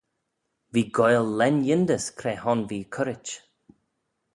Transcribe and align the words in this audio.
V'ee 0.73 0.83
goaill 0.95 1.29
lane 1.41 1.61
yindys 1.67 2.05
cre 2.19 2.33
hon 2.43 2.61
v'ee 2.69 2.91
currit. 2.93 3.27